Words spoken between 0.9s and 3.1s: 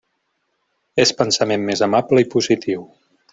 És pensament més amable i positiu.